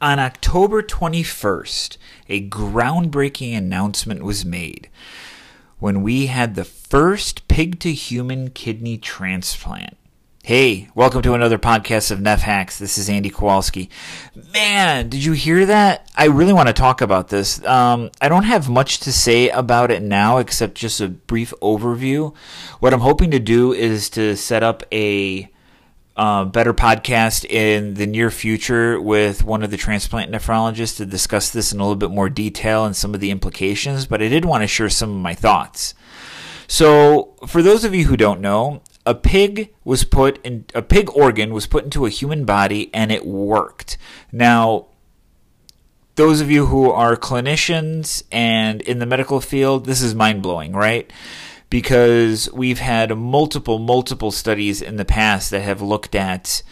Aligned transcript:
On 0.02 0.19
October 0.19 0.83
21st, 0.83 1.97
a 2.29 2.48
groundbreaking 2.48 3.56
announcement 3.56 4.25
was 4.25 4.45
made 4.45 4.91
when 5.78 6.02
we 6.02 6.27
had 6.27 6.56
the 6.56 6.65
first 6.65 7.47
pig 7.47 7.78
to 7.78 7.92
human 7.92 8.51
kidney 8.51 8.98
transplant. 8.98 9.97
Hey, 10.42 10.88
welcome 10.97 11.23
to 11.23 11.34
another 11.34 11.56
podcast 11.56 12.11
of 12.11 12.19
Neph 12.19 12.41
Hacks. 12.41 12.80
This 12.80 12.98
is 12.98 13.09
Andy 13.09 13.30
Kowalski. 13.30 13.88
Man, 14.52 15.09
did 15.09 15.23
you 15.23 15.34
hear 15.34 15.66
that? 15.66 16.11
I 16.16 16.27
really 16.27 16.53
want 16.53 16.66
to 16.66 16.73
talk 16.73 17.00
about 17.00 17.28
this. 17.28 17.64
Um, 17.64 18.11
I 18.20 18.28
don't 18.28 18.42
have 18.42 18.69
much 18.69 18.98
to 19.00 19.12
say 19.12 19.50
about 19.50 19.92
it 19.92 20.03
now 20.03 20.39
except 20.39 20.75
just 20.75 21.00
a 21.00 21.06
brief 21.06 21.55
overview. 21.62 22.34
What 22.81 22.92
I'm 22.92 23.03
hoping 23.03 23.31
to 23.31 23.39
do 23.39 23.72
is 23.72 24.11
to 24.11 24.34
set 24.34 24.64
up 24.64 24.83
a 24.91 25.52
uh, 26.17 26.45
better 26.45 26.75
podcast 26.75 27.45
in 27.47 27.95
the 27.95 28.07
near 28.07 28.31
future 28.31 29.01
with 29.01 29.45
one 29.45 29.63
of 29.63 29.71
the 29.71 29.77
transplant 29.77 30.31
nephrologists 30.31 30.97
to 30.99 31.07
discuss 31.07 31.51
this 31.51 31.73
in 31.73 31.81
a 31.81 31.83
little 31.83 31.97
bit 31.97 32.11
more 32.11 32.29
detail 32.29 32.85
and 32.85 32.95
some 32.95 33.15
of 33.15 33.21
the 33.21 33.31
implications, 33.31 34.07
but 34.07 34.23
I 34.23 34.29
did 34.29 34.45
want 34.45 34.63
to 34.63 34.67
share 34.67 34.91
some 34.91 35.11
of 35.11 35.17
my 35.17 35.35
thoughts. 35.35 35.95
So, 36.67 37.35
for 37.47 37.63
those 37.63 37.85
of 37.85 37.95
you 37.95 38.07
who 38.07 38.17
don't 38.17 38.41
know, 38.41 38.83
a 39.05 39.15
pig 39.15 39.75
was 39.85 40.05
put 40.05 40.45
in 40.45 40.65
a 40.75 40.83
pig 40.83 41.11
organ 41.11 41.53
was 41.53 41.67
put 41.67 41.85
into 41.85 42.07
a 42.07 42.11
human 42.11 42.45
body 42.45 42.91
and 42.95 43.11
it 43.11 43.27
worked. 43.27 43.99
Now, 44.31 44.87
those 46.15 46.41
of 46.41 46.51
you 46.51 46.67
who 46.67 46.91
are 46.91 47.17
clinicians 47.17 48.23
and 48.31 48.81
in 48.83 48.99
the 48.99 49.07
medical 49.07 49.41
field, 49.41 49.87
this 49.87 50.03
is 50.03 50.15
mind 50.15 50.43
blowing, 50.43 50.73
right? 50.73 51.11
Because 51.73 52.53
we've 52.53 52.81
had 52.81 53.17
multiple, 53.17 53.78
multiple 53.78 54.31
studies 54.31 54.83
in 54.83 54.97
the 54.97 55.06
past 55.06 55.51
that 55.51 55.62
have 55.62 55.81
looked 55.81 56.15
at 56.15 56.62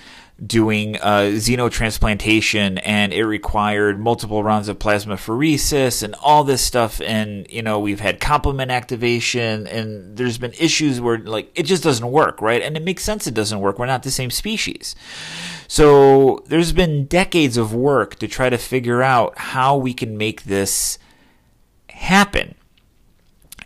doing 0.45 0.97
uh, 0.97 1.31
xenotransplantation 1.33 2.79
and 2.84 3.11
it 3.15 3.25
required 3.25 3.98
multiple 3.98 4.45
rounds 4.45 4.69
of 4.69 4.78
plasmapheresis 4.78 6.03
and 6.03 6.15
all 6.17 6.45
this 6.45 6.61
stuff. 6.61 7.01
And 7.01 7.47
you 7.48 7.62
know 7.62 7.81
we've 7.81 8.01
had 8.01 8.21
complement 8.21 8.71
activation 8.71 9.67
and 9.69 10.19
there's 10.19 10.37
been 10.37 10.53
issues 10.59 11.01
where 11.01 11.17
like 11.17 11.51
it 11.55 11.62
just 11.62 11.83
doesn't 11.83 12.11
work 12.11 12.43
right? 12.43 12.61
And 12.61 12.77
it 12.77 12.83
makes 12.83 13.03
sense 13.03 13.27
it 13.27 13.33
doesn't 13.33 13.61
work. 13.61 13.78
We're 13.78 13.87
not 13.87 14.03
the 14.03 14.11
same 14.11 14.31
species. 14.31 14.95
So 15.67 16.45
there's 16.48 16.73
been 16.73 17.06
decades 17.06 17.56
of 17.56 17.75
work 17.75 18.17
to 18.17 18.28
try 18.28 18.51
to 18.51 18.59
figure 18.59 19.03
out 19.03 19.39
how 19.39 19.78
we 19.78 19.95
can 19.95 20.19
make 20.19 20.43
this 20.43 20.98
happen 21.89 22.55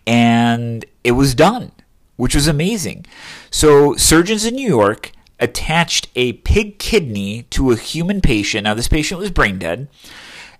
and 0.07 0.85
it 1.03 1.13
was 1.13 1.35
done, 1.35 1.73
which 2.17 2.35
was 2.35 2.47
amazing. 2.47 3.07
So, 3.51 3.97
surgeons 3.97 4.45
in 4.45 4.55
New 4.55 4.69
York 4.69 5.13
attached 5.41 6.09
a 6.15 6.35
pig 6.35 6.79
kidney 6.79 7.43
to 7.51 7.71
a 7.71 7.77
human 7.77 8.21
patient. 8.21 8.65
Now, 8.65 8.75
this 8.75 8.89
patient 8.89 9.21
was 9.21 9.31
brain 9.31 9.59
dead, 9.59 9.89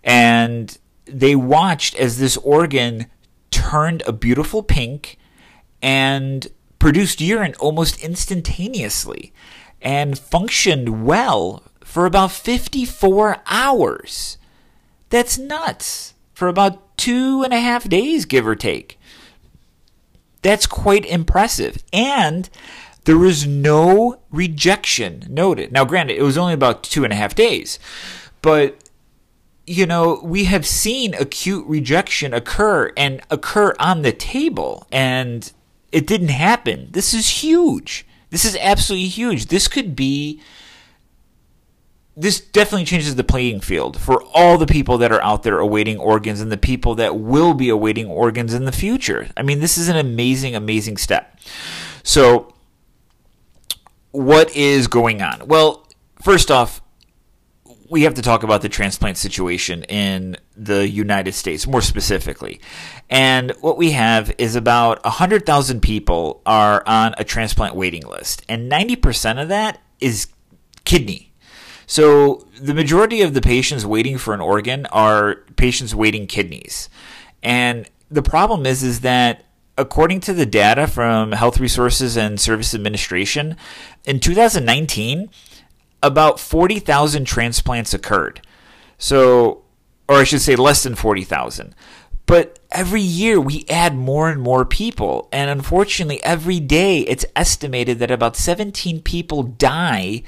and 0.03 0.77
they 1.07 1.37
watched 1.37 1.95
as 1.97 2.19
this 2.19 2.37
organ 2.39 3.07
turned 3.51 4.03
a 4.07 4.13
beautiful 4.13 4.63
pink 4.63 5.19
and 5.81 6.49
produced 6.79 7.21
urine 7.21 7.55
almost 7.61 8.03
instantaneously 8.03 9.33
and 9.81 10.19
functioned 10.19 11.07
well 11.07 11.63
for 11.85 12.07
about 12.07 12.33
54 12.33 13.39
hours. 13.47 14.39
That's 15.11 15.39
nuts. 15.39 16.15
For 16.33 16.49
about 16.49 16.97
two 16.97 17.43
and 17.45 17.53
a 17.53 17.61
half 17.61 17.89
days, 17.89 18.25
give 18.25 18.47
or 18.47 18.57
take. 18.57 18.99
That's 20.45 20.67
quite 20.67 21.07
impressive. 21.07 21.83
And 21.93 22.49
there 23.05 23.19
was 23.19 23.47
no 23.47 24.21
rejection 24.31 25.27
noted. 25.29 25.73
Now, 25.73 25.85
granted, 25.85 26.19
it 26.19 26.23
was 26.23 26.39
only 26.39 26.53
about 26.53 26.85
two 26.85 27.03
and 27.03 27.13
a 27.13 27.17
half 27.17 27.35
days, 27.35 27.79
but 28.43 28.79
you 29.67 29.87
know, 29.87 30.21
we 30.23 30.45
have 30.45 30.67
seen 30.67 31.15
acute 31.15 31.67
rejection 31.67 32.35
occur 32.35 32.93
and 32.99 33.23
occur 33.31 33.75
on 33.79 34.03
the 34.03 34.13
table, 34.13 34.87
and 34.93 35.51
it 35.91 36.07
didn't 36.07 36.29
happen. 36.29 36.89
This 36.91 37.15
is 37.15 37.43
huge. 37.43 38.07
This 38.29 38.45
is 38.45 38.59
absolutely 38.61 39.09
huge. 39.09 39.47
This 39.47 39.67
could 39.67 39.97
be 39.97 40.43
this 42.17 42.41
definitely 42.41 42.85
changes 42.85 43.17
the 43.17 43.25
playing 43.25 43.61
field 43.61 43.99
for 44.01 44.23
all 44.35 44.57
the 44.57 44.67
people 44.67 44.99
that 44.99 45.11
are 45.11 45.23
out 45.23 45.43
there 45.43 45.59
awaiting 45.59 45.99
organs 45.99 46.41
and 46.41 46.51
the 46.51 46.57
people 46.57 46.95
that 46.95 47.19
will 47.19 47.55
be 47.55 47.69
awaiting 47.69 48.07
organs 48.07 48.55
in 48.55 48.65
the 48.65 48.73
future. 48.73 49.29
I 49.37 49.43
mean, 49.43 49.61
this 49.61 49.77
is 49.77 49.89
an 49.89 49.97
amazing, 49.97 50.55
amazing 50.55 50.97
step. 50.97 51.39
So, 52.05 52.55
what 54.13 54.55
is 54.55 54.87
going 54.87 55.23
on? 55.23 55.49
Well, 55.49 55.89
first 56.23 56.53
off, 56.53 56.81
we 57.91 58.03
have 58.03 58.15
to 58.15 58.23
talk 58.23 58.45
about 58.45 58.63
the 58.63 58.69
transplant 58.69 59.17
situation 59.17 59.83
in 59.85 60.37
the 60.57 60.89
United 60.89 61.33
States 61.33 61.67
more 61.67 61.83
specifically. 61.83 62.61
And 63.11 63.51
what 63.61 63.77
we 63.77 63.91
have 63.91 64.33
is 64.39 64.55
about 64.55 65.03
100,000 65.05 65.81
people 65.81 66.43
are 66.47 66.83
on 66.87 67.15
a 67.19 67.25
transplant 67.25 67.75
waiting 67.75 68.07
list, 68.07 68.45
and 68.49 68.71
90% 68.71 69.43
of 69.43 69.49
that 69.49 69.81
is 70.01 70.29
kidney 70.85 71.34
so 71.87 72.47
the 72.61 72.75
majority 72.75 73.23
of 73.23 73.35
the 73.35 73.41
patients 73.41 73.85
waiting 73.85 74.19
for 74.19 74.35
an 74.35 74.41
organ 74.41 74.87
are 74.87 75.37
patients 75.57 75.95
waiting 75.95 76.27
kidneys. 76.27 76.89
And 77.43 77.89
the 78.11 78.23
problem 78.23 78.67
is 78.67 78.83
is 78.83 79.01
that 79.01 79.45
according 79.77 80.21
to 80.21 80.33
the 80.33 80.47
data 80.47 80.87
from 80.87 81.33
Health 81.33 81.59
Resources 81.59 82.17
and 82.17 82.41
Service 82.41 82.75
Administration, 82.75 83.57
in 84.05 84.21
2019, 84.21 85.31
about 86.03 86.39
40,000 86.39 87.25
transplants 87.25 87.93
occurred. 87.93 88.41
So 88.99 89.65
or 90.09 90.17
I 90.17 90.25
should 90.25 90.43
say 90.43 90.57
less 90.57 90.83
than 90.83 90.95
40,000. 90.95 91.75
But 92.27 92.59
every 92.71 93.03
year 93.03 93.41
we 93.41 93.65
add 93.69 93.95
more 93.95 94.31
and 94.31 94.41
more 94.41 94.65
people. 94.65 95.29
And 95.33 95.51
unfortunately, 95.51 96.23
every 96.23 96.61
day 96.61 97.01
it's 97.01 97.27
estimated 97.37 97.99
that 97.99 98.11
about 98.11 98.37
17 98.37 99.03
people 99.03 99.43
die 99.43 100.23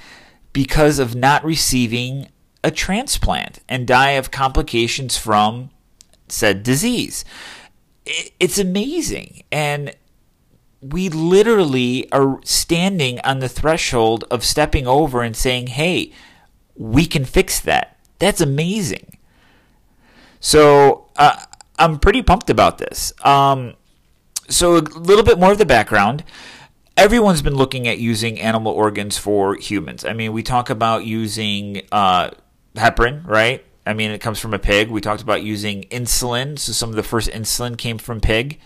because 0.56 0.99
of 0.99 1.15
not 1.15 1.44
receiving 1.44 2.28
a 2.65 2.71
transplant 2.71 3.59
and 3.69 3.87
die 3.87 4.12
of 4.12 4.31
complications 4.31 5.15
from 5.15 5.69
said 6.28 6.62
disease. 6.62 7.27
It's 8.41 8.56
amazing. 8.59 9.43
And 9.53 9.95
we 10.81 11.11
literally 11.11 12.11
are 12.11 12.41
standing 12.43 13.21
on 13.21 13.41
the 13.41 13.50
threshold 13.50 14.25
of 14.31 14.43
stepping 14.43 14.87
over 14.87 15.21
and 15.21 15.37
saying, 15.37 15.66
hey, 15.66 16.11
we 16.75 17.05
can 17.05 17.27
fix 17.27 17.61
that. 17.61 17.98
That's 18.19 18.41
amazing. 18.41 19.19
So 20.41 21.10
uh, 21.16 21.36
I'm 21.78 21.98
pretty 21.98 22.22
pumped 22.22 22.48
about 22.48 22.78
this. 22.78 23.13
Um, 23.22 23.75
so, 24.48 24.77
a 24.77 24.78
little 24.78 25.25
bit 25.25 25.39
more 25.39 25.53
of 25.53 25.59
the 25.59 25.66
background 25.66 26.25
everyone's 26.97 27.43
been 27.43 27.57
looking 27.57 27.87
at 27.87 27.98
using 27.98 28.41
animal 28.41 28.72
organs 28.72 29.19
for 29.19 29.54
humans. 29.57 30.04
I 30.04 30.13
mean, 30.13 30.33
we 30.33 30.43
talk 30.43 30.71
about 30.71 31.04
using 31.04 31.83
uh, 31.93 32.31
heparin, 32.75 33.27
right? 33.27 33.65
I 33.84 33.93
mean, 33.93 34.10
it 34.10 34.21
comes 34.21 34.41
from 34.41 34.54
a 34.54 34.59
pig. 34.59 34.91
We 34.91 35.01
talked 35.01 35.22
about 35.22 35.43
using 35.43 35.83
insulin. 35.84 36.59
So 36.59 36.72
some 36.72 36.91
of 36.91 36.97
the 36.97 37.03
first 37.03 37.31
insulin 37.31 37.78
came 37.78 37.98
from 37.98 38.21
pig. 38.21 38.59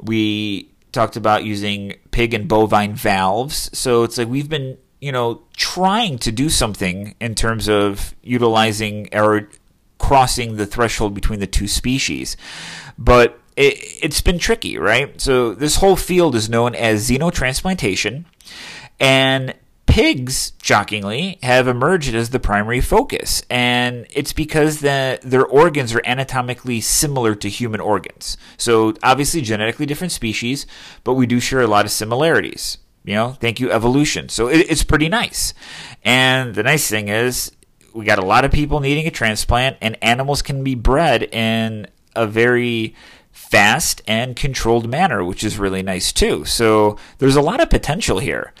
We 0.00 0.70
talked 0.92 1.16
about 1.16 1.44
using 1.44 1.94
pig 2.10 2.34
and 2.34 2.46
bovine 2.46 2.94
valves. 2.94 3.70
So 3.76 4.04
it's 4.04 4.18
like 4.18 4.28
we've 4.28 4.48
been, 4.48 4.78
you 5.00 5.10
know, 5.10 5.42
trying 5.56 6.18
to 6.18 6.30
do 6.30 6.48
something 6.48 7.16
in 7.20 7.34
terms 7.34 7.68
of 7.68 8.14
utilizing 8.22 9.08
or 9.12 9.48
crossing 9.98 10.56
the 10.56 10.66
threshold 10.66 11.14
between 11.14 11.40
the 11.40 11.46
two 11.46 11.66
species. 11.66 12.36
But 12.98 13.40
it, 13.62 14.12
has 14.12 14.20
been 14.20 14.38
tricky, 14.38 14.78
right? 14.78 15.20
So 15.20 15.54
this 15.54 15.76
whole 15.76 15.96
field 15.96 16.34
is 16.34 16.48
known 16.48 16.74
as 16.74 17.08
xenotransplantation, 17.08 18.24
and 18.98 19.54
pigs, 19.86 20.52
shockingly, 20.62 21.38
have 21.42 21.68
emerged 21.68 22.14
as 22.14 22.30
the 22.30 22.40
primary 22.40 22.80
focus, 22.80 23.42
and 23.50 24.06
it's 24.10 24.32
because 24.32 24.80
the, 24.80 25.18
their 25.22 25.44
organs 25.44 25.94
are 25.94 26.02
anatomically 26.04 26.80
similar 26.80 27.34
to 27.34 27.48
human 27.48 27.80
organs. 27.80 28.36
So, 28.56 28.94
obviously, 29.02 29.42
genetically 29.42 29.86
different 29.86 30.12
species, 30.12 30.66
but 31.04 31.14
we 31.14 31.26
do 31.26 31.40
share 31.40 31.60
a 31.60 31.66
lot 31.66 31.84
of 31.84 31.90
similarities. 31.90 32.78
You 33.04 33.14
know, 33.14 33.32
thank 33.32 33.58
you, 33.60 33.70
evolution. 33.70 34.28
So, 34.28 34.48
it, 34.48 34.70
it's 34.70 34.84
pretty 34.84 35.08
nice. 35.08 35.52
And 36.04 36.54
the 36.54 36.62
nice 36.62 36.88
thing 36.88 37.08
is, 37.08 37.52
we 37.92 38.04
got 38.04 38.18
a 38.18 38.24
lot 38.24 38.44
of 38.44 38.50
people 38.50 38.80
needing 38.80 39.06
a 39.06 39.10
transplant, 39.10 39.76
and 39.80 39.98
animals 40.02 40.42
can 40.42 40.64
be 40.64 40.74
bred 40.74 41.22
in 41.22 41.86
a 42.16 42.26
very 42.26 42.94
fast 43.32 44.02
and 44.06 44.36
controlled 44.36 44.88
manner, 44.88 45.24
which 45.24 45.42
is 45.42 45.58
really 45.58 45.82
nice 45.82 46.12
too. 46.12 46.44
So, 46.44 46.96
there's 47.18 47.36
a 47.36 47.42
lot 47.42 47.60
of 47.60 47.70
potential 47.70 48.18
here. 48.18 48.52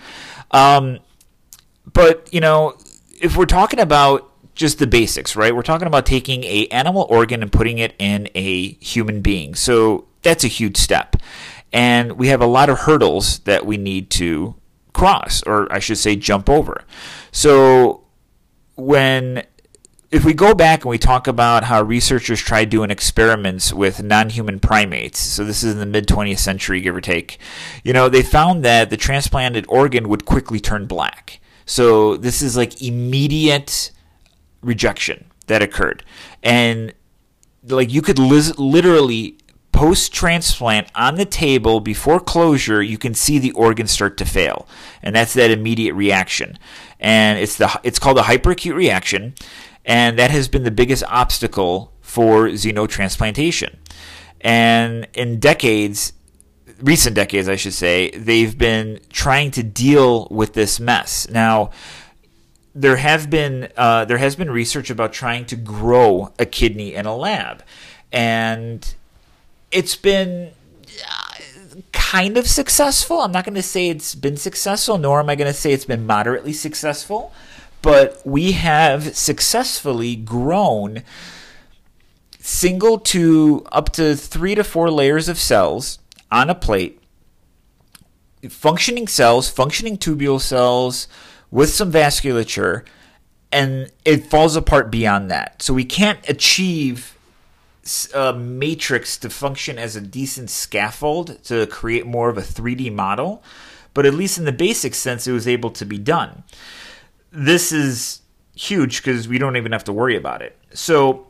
Um, 0.50 0.98
but 1.92 2.28
you 2.32 2.40
know, 2.40 2.76
if 3.20 3.36
we're 3.36 3.46
talking 3.46 3.80
about 3.80 4.32
just 4.54 4.78
the 4.78 4.86
basics, 4.86 5.34
right? 5.34 5.54
We're 5.54 5.62
talking 5.62 5.86
about 5.86 6.06
taking 6.06 6.44
a 6.44 6.66
animal 6.68 7.06
organ 7.08 7.42
and 7.42 7.50
putting 7.50 7.78
it 7.78 7.94
in 7.98 8.28
a 8.34 8.72
human 8.74 9.22
being. 9.22 9.54
So 9.54 10.06
that's 10.22 10.44
a 10.44 10.48
huge 10.48 10.76
step. 10.76 11.16
And 11.72 12.12
we 12.12 12.28
have 12.28 12.42
a 12.42 12.46
lot 12.46 12.68
of 12.68 12.80
hurdles 12.80 13.38
that 13.40 13.64
we 13.64 13.78
need 13.78 14.10
to 14.10 14.54
cross, 14.92 15.42
or 15.44 15.72
I 15.72 15.78
should 15.78 15.96
say, 15.98 16.16
jump 16.16 16.50
over. 16.50 16.84
So 17.30 18.04
when 18.76 19.44
if 20.12 20.26
we 20.26 20.34
go 20.34 20.54
back 20.54 20.84
and 20.84 20.90
we 20.90 20.98
talk 20.98 21.26
about 21.26 21.64
how 21.64 21.80
researchers 21.80 22.38
tried 22.38 22.68
doing 22.68 22.90
experiments 22.90 23.72
with 23.72 24.02
non-human 24.02 24.60
primates, 24.60 25.18
so 25.18 25.42
this 25.42 25.64
is 25.64 25.72
in 25.72 25.80
the 25.80 25.86
mid 25.86 26.06
20th 26.06 26.38
century, 26.38 26.82
give 26.82 26.94
or 26.94 27.00
take, 27.00 27.38
you 27.82 27.94
know, 27.94 28.10
they 28.10 28.22
found 28.22 28.62
that 28.62 28.90
the 28.90 28.98
transplanted 28.98 29.64
organ 29.70 30.10
would 30.10 30.26
quickly 30.26 30.60
turn 30.60 30.86
black. 30.86 31.40
So 31.64 32.18
this 32.18 32.42
is 32.42 32.58
like 32.58 32.82
immediate 32.82 33.90
rejection 34.60 35.30
that 35.46 35.62
occurred. 35.62 36.04
And 36.42 36.92
like 37.64 37.90
you 37.90 38.02
could 38.02 38.18
li- 38.18 38.52
literally 38.58 39.38
post 39.72 40.12
transplant 40.12 40.88
on 40.94 41.14
the 41.14 41.24
table 41.24 41.80
before 41.80 42.20
closure, 42.20 42.82
you 42.82 42.98
can 42.98 43.14
see 43.14 43.38
the 43.38 43.52
organ 43.52 43.86
start 43.86 44.18
to 44.18 44.26
fail. 44.26 44.68
And 45.02 45.16
that's 45.16 45.32
that 45.32 45.50
immediate 45.50 45.94
reaction. 45.94 46.58
And 47.00 47.38
it's 47.38 47.56
the 47.56 47.80
it's 47.82 47.98
called 47.98 48.18
a 48.18 48.22
hyperacute 48.22 48.74
reaction 48.74 49.34
and 49.84 50.18
that 50.18 50.30
has 50.30 50.48
been 50.48 50.62
the 50.64 50.70
biggest 50.70 51.04
obstacle 51.08 51.92
for 52.00 52.48
xenotransplantation. 52.48 53.76
And 54.40 55.06
in 55.14 55.40
decades, 55.40 56.12
recent 56.80 57.14
decades, 57.14 57.48
I 57.48 57.56
should 57.56 57.74
say, 57.74 58.10
they've 58.10 58.56
been 58.56 59.00
trying 59.08 59.50
to 59.52 59.62
deal 59.62 60.28
with 60.30 60.54
this 60.54 60.78
mess. 60.78 61.28
Now, 61.30 61.70
there 62.74 62.96
have 62.96 63.28
been 63.28 63.68
uh, 63.76 64.04
there 64.06 64.18
has 64.18 64.34
been 64.34 64.50
research 64.50 64.88
about 64.90 65.12
trying 65.12 65.44
to 65.46 65.56
grow 65.56 66.32
a 66.38 66.46
kidney 66.46 66.94
in 66.94 67.04
a 67.06 67.14
lab, 67.14 67.62
and 68.10 68.94
it's 69.70 69.94
been 69.94 70.52
uh, 71.06 71.34
kind 71.92 72.38
of 72.38 72.46
successful. 72.46 73.20
I'm 73.20 73.32
not 73.32 73.44
going 73.44 73.56
to 73.56 73.62
say 73.62 73.88
it's 73.88 74.14
been 74.14 74.38
successful, 74.38 74.96
nor 74.96 75.20
am 75.20 75.28
I 75.28 75.34
going 75.34 75.52
to 75.52 75.58
say 75.58 75.72
it's 75.72 75.84
been 75.84 76.06
moderately 76.06 76.54
successful 76.54 77.32
but 77.82 78.22
we 78.24 78.52
have 78.52 79.16
successfully 79.16 80.14
grown 80.16 81.02
single 82.38 82.98
to 82.98 83.66
up 83.70 83.92
to 83.92 84.16
three 84.16 84.54
to 84.54 84.64
four 84.64 84.90
layers 84.90 85.28
of 85.28 85.38
cells 85.38 85.98
on 86.30 86.48
a 86.48 86.54
plate, 86.54 87.00
functioning 88.48 89.06
cells, 89.06 89.50
functioning 89.50 89.98
tubule 89.98 90.40
cells 90.40 91.08
with 91.50 91.70
some 91.70 91.92
vasculature, 91.92 92.84
and 93.50 93.90
it 94.04 94.26
falls 94.26 94.56
apart 94.56 94.90
beyond 94.90 95.30
that. 95.30 95.60
So 95.60 95.74
we 95.74 95.84
can't 95.84 96.26
achieve 96.28 97.16
a 98.14 98.32
matrix 98.32 99.18
to 99.18 99.28
function 99.28 99.78
as 99.78 99.96
a 99.96 100.00
decent 100.00 100.50
scaffold 100.50 101.42
to 101.44 101.66
create 101.66 102.06
more 102.06 102.28
of 102.28 102.38
a 102.38 102.42
3D 102.42 102.92
model, 102.92 103.42
but 103.92 104.06
at 104.06 104.14
least 104.14 104.38
in 104.38 104.44
the 104.44 104.52
basic 104.52 104.94
sense, 104.94 105.26
it 105.26 105.32
was 105.32 105.48
able 105.48 105.70
to 105.70 105.84
be 105.84 105.98
done 105.98 106.44
this 107.32 107.72
is 107.72 108.20
huge 108.54 109.02
because 109.02 109.26
we 109.26 109.38
don't 109.38 109.56
even 109.56 109.72
have 109.72 109.84
to 109.84 109.92
worry 109.92 110.16
about 110.16 110.42
it. 110.42 110.56
So 110.74 111.26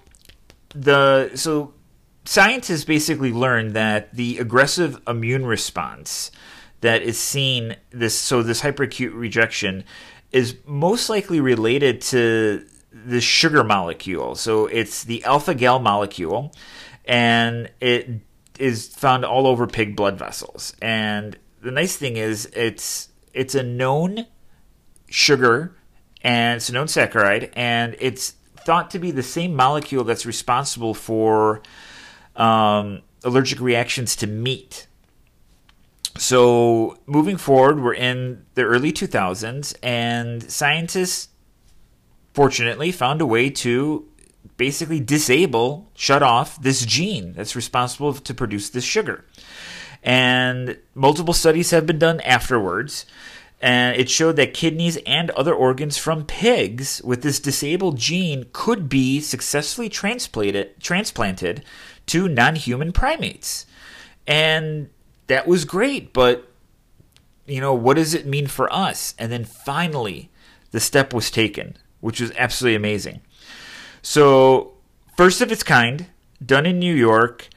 the 0.74 1.30
so 1.34 1.74
scientists 2.24 2.84
basically 2.84 3.32
learned 3.32 3.74
that 3.74 4.14
the 4.14 4.38
aggressive 4.38 5.00
immune 5.06 5.46
response 5.46 6.30
that 6.80 7.02
is 7.02 7.18
seen 7.18 7.76
this 7.90 8.16
so 8.18 8.42
this 8.42 8.60
hyperacute 8.60 9.14
rejection 9.14 9.84
is 10.32 10.56
most 10.66 11.08
likely 11.08 11.40
related 11.40 12.00
to 12.00 12.66
the 12.92 13.20
sugar 13.20 13.62
molecule. 13.64 14.34
So 14.34 14.66
it's 14.66 15.04
the 15.04 15.24
alpha 15.24 15.54
gal 15.54 15.78
molecule 15.78 16.52
and 17.04 17.70
it 17.80 18.08
is 18.58 18.88
found 18.88 19.24
all 19.24 19.46
over 19.46 19.66
pig 19.66 19.96
blood 19.96 20.18
vessels. 20.18 20.74
And 20.82 21.38
the 21.62 21.70
nice 21.70 21.96
thing 21.96 22.16
is 22.16 22.46
it's 22.54 23.08
it's 23.32 23.54
a 23.54 23.62
known 23.62 24.26
sugar 25.08 25.76
and 26.22 26.56
it's 26.56 26.68
a 26.68 26.72
known 26.72 26.86
saccharide, 26.86 27.50
and 27.54 27.96
it's 28.00 28.34
thought 28.56 28.90
to 28.92 28.98
be 28.98 29.10
the 29.10 29.22
same 29.22 29.54
molecule 29.54 30.04
that's 30.04 30.24
responsible 30.24 30.94
for 30.94 31.62
um, 32.36 33.02
allergic 33.24 33.60
reactions 33.60 34.16
to 34.16 34.26
meat. 34.26 34.86
So, 36.18 36.98
moving 37.06 37.36
forward, 37.36 37.82
we're 37.82 37.94
in 37.94 38.44
the 38.54 38.62
early 38.62 38.92
2000s, 38.92 39.74
and 39.82 40.42
scientists 40.50 41.28
fortunately 42.34 42.92
found 42.92 43.20
a 43.20 43.26
way 43.26 43.50
to 43.50 44.06
basically 44.56 45.00
disable, 45.00 45.90
shut 45.94 46.22
off 46.22 46.60
this 46.60 46.84
gene 46.84 47.32
that's 47.32 47.56
responsible 47.56 48.14
to 48.14 48.34
produce 48.34 48.70
this 48.70 48.84
sugar. 48.84 49.24
And 50.02 50.78
multiple 50.94 51.34
studies 51.34 51.70
have 51.70 51.86
been 51.86 51.98
done 51.98 52.20
afterwards 52.20 53.06
and 53.62 53.96
it 53.96 54.10
showed 54.10 54.34
that 54.36 54.54
kidneys 54.54 54.98
and 55.06 55.30
other 55.30 55.54
organs 55.54 55.96
from 55.96 56.26
pigs 56.26 57.00
with 57.04 57.22
this 57.22 57.38
disabled 57.38 57.96
gene 57.96 58.46
could 58.52 58.88
be 58.88 59.20
successfully 59.20 59.88
transplanted 59.88 60.80
transplanted 60.80 61.64
to 62.06 62.28
non-human 62.28 62.92
primates. 62.92 63.64
And 64.26 64.90
that 65.28 65.46
was 65.46 65.64
great, 65.64 66.12
but 66.12 66.50
you 67.46 67.60
know, 67.60 67.72
what 67.72 67.94
does 67.94 68.14
it 68.14 68.26
mean 68.26 68.48
for 68.48 68.72
us? 68.72 69.14
And 69.18 69.30
then 69.30 69.44
finally, 69.44 70.28
the 70.72 70.80
step 70.80 71.14
was 71.14 71.30
taken, 71.30 71.76
which 72.00 72.20
was 72.20 72.32
absolutely 72.36 72.76
amazing. 72.76 73.20
So, 74.00 74.72
first 75.16 75.40
of 75.40 75.52
its 75.52 75.62
kind, 75.62 76.06
done 76.44 76.66
in 76.66 76.80
New 76.80 76.94
York, 76.94 77.48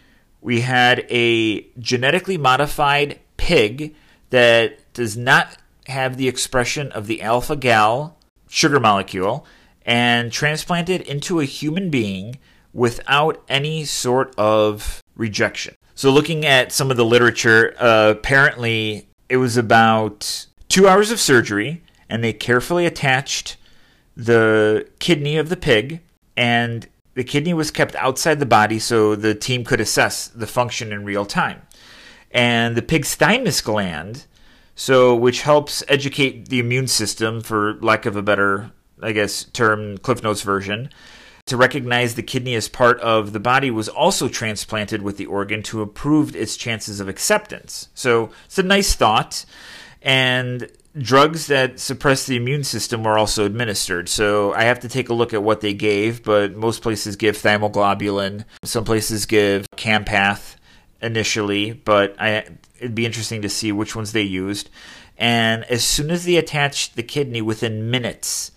we 0.41 0.61
had 0.61 1.05
a 1.09 1.61
genetically 1.79 2.37
modified 2.37 3.19
pig 3.37 3.95
that 4.29 4.93
does 4.93 5.17
not 5.17 5.57
have 5.87 6.17
the 6.17 6.27
expression 6.27 6.91
of 6.91 7.07
the 7.07 7.21
alpha 7.21 7.55
gal 7.55 8.17
sugar 8.49 8.79
molecule 8.79 9.45
and 9.85 10.31
transplanted 10.31 11.01
into 11.01 11.39
a 11.39 11.45
human 11.45 11.89
being 11.89 12.39
without 12.73 13.43
any 13.47 13.85
sort 13.85 14.33
of 14.37 15.01
rejection. 15.15 15.75
So, 15.93 16.11
looking 16.11 16.45
at 16.45 16.71
some 16.71 16.91
of 16.91 16.97
the 16.97 17.05
literature, 17.05 17.73
uh, 17.79 18.13
apparently 18.17 19.07
it 19.29 19.37
was 19.37 19.55
about 19.55 20.47
two 20.67 20.87
hours 20.87 21.11
of 21.11 21.19
surgery, 21.19 21.83
and 22.09 22.23
they 22.23 22.33
carefully 22.33 22.85
attached 22.85 23.55
the 24.17 24.87
kidney 24.99 25.37
of 25.37 25.49
the 25.49 25.55
pig, 25.55 26.01
and 26.35 26.87
the 27.13 27.23
kidney 27.23 27.53
was 27.53 27.71
kept 27.71 27.95
outside 27.95 28.39
the 28.39 28.45
body 28.45 28.77
so 28.77 29.15
the 29.15 29.33
team 29.33 29.63
could 29.63 29.79
assess 29.79 30.27
the 30.27 30.47
function 30.47 30.91
in 30.91 31.05
real 31.05 31.25
time. 31.25 31.61
And 32.31 32.75
the 32.75 32.81
pig's 32.81 33.15
thymus 33.15 33.61
gland 33.61 34.25
so 34.75 35.15
which 35.15 35.41
helps 35.41 35.83
educate 35.87 36.49
the 36.49 36.59
immune 36.59 36.87
system, 36.87 37.41
for 37.41 37.75
lack 37.81 38.05
of 38.05 38.15
a 38.15 38.21
better, 38.21 38.71
I 39.01 39.13
guess, 39.13 39.45
term, 39.45 39.97
Cliff 39.97 40.21
Notes 40.21 40.41
version, 40.41 40.89
to 41.45 41.57
recognize 41.57 42.15
the 42.15 42.23
kidney 42.23 42.55
as 42.55 42.67
part 42.67 42.99
of 43.01 43.31
the 43.31 43.39
body 43.39 43.71
was 43.71 43.87
also 43.87 44.27
transplanted 44.27 45.01
with 45.01 45.17
the 45.17 45.27
organ 45.27 45.61
to 45.63 45.81
improve 45.81 46.35
its 46.35 46.57
chances 46.57 46.99
of 46.99 47.07
acceptance. 47.07 47.89
So 47.93 48.31
it's 48.45 48.57
a 48.57 48.63
nice 48.63 48.95
thought. 48.95 49.45
And 50.01 50.69
drugs 50.97 51.47
that 51.47 51.79
suppress 51.79 52.25
the 52.25 52.35
immune 52.35 52.63
system 52.63 53.03
were 53.03 53.17
also 53.17 53.45
administered. 53.45 54.09
So 54.09 54.53
I 54.53 54.63
have 54.63 54.79
to 54.81 54.89
take 54.89 55.09
a 55.09 55.13
look 55.13 55.33
at 55.33 55.43
what 55.43 55.61
they 55.61 55.73
gave, 55.73 56.23
but 56.23 56.55
most 56.55 56.81
places 56.81 57.15
give 57.15 57.37
thymoglobulin. 57.37 58.45
Some 58.63 58.85
places 58.85 59.25
give 59.25 59.67
Campath 59.75 60.54
initially, 61.01 61.73
but 61.73 62.15
I 62.19 62.45
it'd 62.79 62.95
be 62.95 63.05
interesting 63.05 63.41
to 63.41 63.49
see 63.49 63.71
which 63.71 63.95
ones 63.95 64.11
they 64.11 64.21
used. 64.21 64.69
And 65.17 65.63
as 65.65 65.83
soon 65.83 66.11
as 66.11 66.25
they 66.25 66.35
attached 66.35 66.95
the 66.95 67.03
kidney, 67.03 67.41
within 67.41 67.89
minutes, 67.89 68.51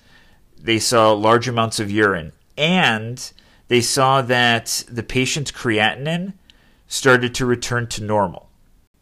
they 0.61 0.78
saw 0.78 1.12
large 1.12 1.49
amounts 1.49 1.78
of 1.78 1.90
urine. 1.90 2.33
And 2.57 3.33
they 3.68 3.80
saw 3.80 4.23
that 4.23 4.85
the 4.88 5.04
patient's 5.04 5.52
creatinine 5.52 6.35
started 6.88 7.35
to 7.37 7.47
return 7.47 7.87
to 7.88 8.02
normal. 8.02 8.49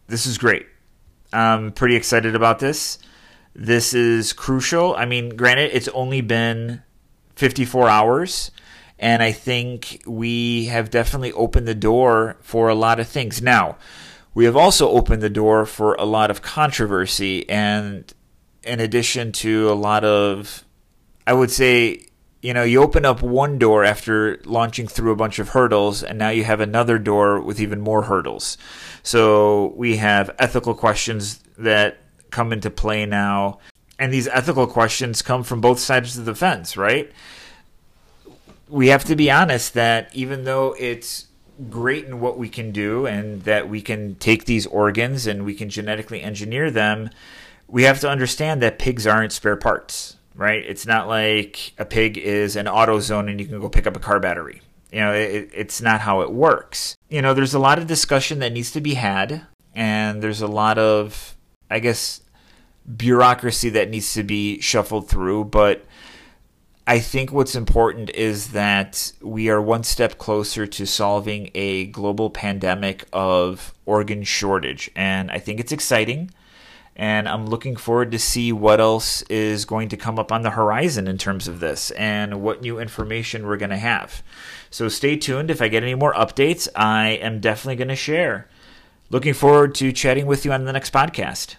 This 0.09 0.27
is 0.27 0.39
great. 0.39 0.67
I'm 1.33 1.73
pretty 1.73 1.97
excited 1.97 2.35
about 2.35 2.59
this. 2.59 2.99
This 3.55 3.95
is 3.95 4.33
crucial. 4.33 4.95
I 4.95 5.07
mean, 5.07 5.31
granted, 5.31 5.71
it's 5.75 5.89
only 5.89 6.21
been 6.21 6.83
54 7.37 7.89
hours, 7.89 8.51
and 8.99 9.23
I 9.23 9.33
think 9.33 10.03
we 10.07 10.67
have 10.67 10.91
definitely 10.91 11.33
opened 11.33 11.69
the 11.69 11.75
door 11.75 12.37
for 12.41 12.69
a 12.69 12.75
lot 12.75 13.01
of 13.01 13.09
things. 13.09 13.43
Now, 13.43 13.77
we 14.35 14.45
have 14.45 14.57
also 14.57 14.89
opened 14.91 15.23
the 15.23 15.31
door 15.31 15.67
for 15.67 15.95
a 15.95 16.05
lot 16.05 16.31
of 16.31 16.43
controversy, 16.43 17.49
and 17.49 18.13
in 18.63 18.81
addition 18.81 19.33
to 19.33 19.71
a 19.71 19.75
lot 19.75 20.05
of, 20.05 20.65
I 21.27 21.33
would 21.33 21.51
say, 21.51 22.07
you 22.43 22.55
know, 22.55 22.63
you 22.63 22.83
open 22.83 23.05
up 23.05 23.23
one 23.23 23.59
door 23.59 23.83
after 23.85 24.41
launching 24.45 24.87
through 24.87 25.13
a 25.13 25.17
bunch 25.17 25.39
of 25.39 25.51
hurdles, 25.51 26.03
and 26.03 26.19
now 26.19 26.29
you 26.29 26.45
have 26.45 26.61
another 26.61 26.99
door 26.99 27.41
with 27.41 27.61
even 27.61 27.81
more 27.81 28.03
hurdles. 28.03 28.59
So 29.03 29.73
we 29.77 29.97
have 29.97 30.35
ethical 30.39 30.75
questions 30.75 31.43
that 31.59 31.99
come 32.31 32.53
into 32.53 32.71
play 32.71 33.07
now. 33.07 33.59
And 33.99 34.13
these 34.13 34.29
ethical 34.29 34.67
questions 34.67 35.23
come 35.23 35.43
from 35.43 35.61
both 35.61 35.79
sides 35.79 36.19
of 36.19 36.27
the 36.27 36.35
fence, 36.35 36.77
right? 36.77 37.11
We 38.69 38.89
have 38.89 39.05
to 39.05 39.17
be 39.17 39.31
honest 39.31 39.75
that 39.75 40.11
even 40.13 40.45
though 40.45 40.75
it's 40.79 41.27
great 41.71 42.05
in 42.05 42.21
what 42.21 42.37
we 42.39 42.49
can 42.49 42.73
do 42.73 43.07
and 43.07 43.43
that 43.43 43.69
we 43.69 43.81
can 43.81 44.17
take 44.17 44.45
these 44.45 44.67
organs 44.67 45.27
and 45.27 45.45
we 45.45 45.55
can 45.55 45.71
genetically 45.71 46.23
engineer 46.23 46.71
them, 46.71 47.11
we 47.69 47.85
have 47.85 48.01
to 48.01 48.09
understand 48.09 48.63
that 48.63 48.79
pigs 48.79 49.07
aren't 49.07 49.33
spare 49.33 49.57
parts, 49.57 50.17
right? 50.35 50.65
It's 50.67 50.87
not 50.87 51.09
like 51.09 51.73
a 51.79 51.85
pig 51.85 52.19
is 52.19 52.57
an 52.57 52.67
AutoZone 52.67 53.31
and 53.31 53.41
you 53.41 53.47
can 53.47 53.61
go 53.61 53.69
pick 53.69 53.87
up 53.87 53.97
a 53.97 54.01
car 54.01 54.21
battery. 54.21 54.63
You 54.93 55.01
know, 55.01 55.13
it, 55.13 55.51
it's 55.53 55.81
not 55.81 56.01
how 56.01 56.21
it 56.21 56.31
works. 56.31 56.97
You 57.09 57.23
know, 57.23 57.35
there's 57.35 57.55
a 57.55 57.59
lot 57.59 57.79
of 57.79 57.87
discussion 57.87 58.39
that 58.39 58.53
needs 58.53 58.71
to 58.73 58.81
be 58.81 58.95
had, 58.95 59.47
and 59.75 60.23
there's 60.23 60.43
a 60.43 60.47
lot 60.47 60.79
of, 60.79 61.37
I 61.71 61.81
guess, 61.81 62.21
bureaucracy 62.97 63.71
that 63.71 63.91
needs 63.91 64.15
to 64.15 64.23
be 64.23 64.61
shuffled 64.61 65.09
through. 65.09 65.47
But 65.47 65.85
I 66.89 67.01
think 67.01 67.33
what's 67.33 67.57
important 67.57 68.11
is 68.11 68.53
that 68.53 69.13
we 69.21 69.49
are 69.49 69.61
one 69.61 69.83
step 69.83 70.19
closer 70.19 70.69
to 70.69 70.87
solving 70.87 71.51
a 71.53 71.87
global 71.87 72.31
pandemic 72.31 73.07
of 73.13 73.75
organ 73.87 74.23
shortage. 74.23 74.89
And 74.95 75.31
I 75.33 75.41
think 75.41 75.59
it's 75.59 75.73
exciting. 75.73 76.31
And 76.95 77.29
I'm 77.29 77.47
looking 77.47 77.75
forward 77.75 78.13
to 78.13 78.21
see 78.21 78.53
what 78.53 78.81
else 78.81 79.23
is 79.23 79.65
going 79.65 79.89
to 79.89 79.97
come 79.97 80.19
up 80.19 80.31
on 80.31 80.43
the 80.43 80.51
horizon 80.51 81.09
in 81.09 81.19
terms 81.19 81.49
of 81.49 81.59
this 81.59 81.91
and 81.91 82.41
what 82.41 82.63
new 82.63 82.79
information 82.79 83.47
we're 83.47 83.57
going 83.57 83.71
to 83.71 83.77
have. 83.77 84.23
So 84.71 84.89
stay 84.89 85.17
tuned. 85.17 85.51
If 85.51 85.61
I 85.61 85.69
get 85.69 85.83
any 85.83 85.97
more 85.97 86.15
updates, 86.15 86.69
I 86.77 87.09
am 87.09 87.41
definitely 87.41 87.77
going 87.77 87.89
to 87.89 87.97
share. 87.97 88.49
Looking 89.11 89.35
forward 89.35 89.75
to 89.77 89.93
chatting 89.93 90.27
with 90.27 90.45
you 90.45 90.53
on 90.53 90.65
the 90.65 90.73
next 90.73 90.93
podcast. 90.93 91.57